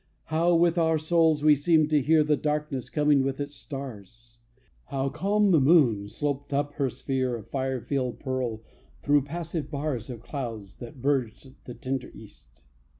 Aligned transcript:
How, 0.33 0.55
with 0.55 0.79
our 0.79 0.97
souls, 0.97 1.43
we 1.43 1.55
seemed 1.55 1.91
to 1.91 2.01
hear 2.01 2.23
The 2.23 2.35
darkness 2.35 2.89
coming 2.89 3.21
with 3.23 3.39
its 3.39 3.55
stars! 3.55 4.39
How 4.85 5.09
calm 5.09 5.51
the 5.51 5.59
moon 5.61 6.09
sloped 6.09 6.51
up 6.51 6.73
her 6.73 6.89
sphere 6.89 7.35
Of 7.35 7.45
fire 7.49 7.79
filled 7.79 8.19
pearl 8.19 8.63
through 9.03 9.25
passive 9.25 9.69
bars 9.69 10.09
Of 10.09 10.23
clouds 10.23 10.77
that 10.77 11.03
berged 11.03 11.53
the 11.65 11.75
tender 11.75 12.09
east! 12.15 12.63